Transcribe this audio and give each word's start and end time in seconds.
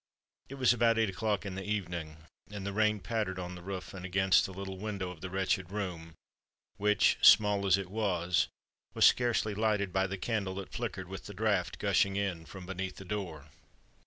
It 0.49 0.55
was 0.55 0.73
about 0.73 0.97
eight 0.97 1.11
o'clock 1.11 1.45
in 1.45 1.53
the 1.53 1.63
evening; 1.63 2.25
and 2.49 2.65
the 2.65 2.73
rain 2.73 3.01
pattered 3.01 3.37
on 3.37 3.53
the 3.53 3.61
roof 3.61 3.93
and 3.93 4.03
against 4.03 4.47
the 4.47 4.51
little 4.51 4.79
window 4.79 5.11
of 5.11 5.21
the 5.21 5.29
wretched 5.29 5.69
room, 5.69 6.15
which, 6.77 7.19
small 7.21 7.67
as 7.67 7.77
it 7.77 7.91
was, 7.91 8.47
was 8.95 9.05
scarcely 9.05 9.53
lighted 9.53 9.93
by 9.93 10.07
the 10.07 10.17
candle 10.17 10.55
that 10.55 10.73
flickered 10.73 11.07
with 11.07 11.27
the 11.27 11.35
draught 11.35 11.77
gushing 11.77 12.15
in 12.15 12.45
from 12.47 12.65
beneath 12.65 12.95
the 12.95 13.05
door. 13.05 13.49